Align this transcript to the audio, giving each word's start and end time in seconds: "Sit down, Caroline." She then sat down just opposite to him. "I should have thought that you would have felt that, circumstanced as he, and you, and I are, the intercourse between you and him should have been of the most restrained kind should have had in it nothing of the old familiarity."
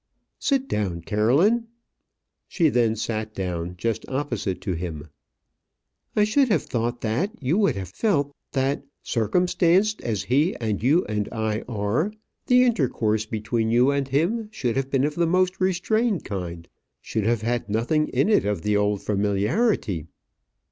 "Sit 0.39 0.67
down, 0.67 1.01
Caroline." 1.03 1.67
She 2.47 2.69
then 2.69 2.95
sat 2.95 3.35
down 3.35 3.75
just 3.77 4.03
opposite 4.09 4.59
to 4.61 4.73
him. 4.73 5.09
"I 6.15 6.23
should 6.23 6.49
have 6.49 6.63
thought 6.63 7.01
that 7.01 7.29
you 7.39 7.59
would 7.59 7.75
have 7.75 7.89
felt 7.89 8.33
that, 8.53 8.83
circumstanced 9.03 10.01
as 10.01 10.23
he, 10.23 10.55
and 10.55 10.81
you, 10.81 11.05
and 11.05 11.29
I 11.31 11.61
are, 11.69 12.11
the 12.47 12.63
intercourse 12.63 13.27
between 13.27 13.69
you 13.69 13.91
and 13.91 14.07
him 14.07 14.49
should 14.51 14.75
have 14.75 14.89
been 14.89 15.03
of 15.05 15.13
the 15.13 15.27
most 15.27 15.61
restrained 15.61 16.23
kind 16.25 16.67
should 16.99 17.25
have 17.27 17.43
had 17.43 17.65
in 17.65 17.69
it 17.69 17.73
nothing 17.73 18.47
of 18.47 18.63
the 18.63 18.75
old 18.75 19.03
familiarity." 19.03 20.07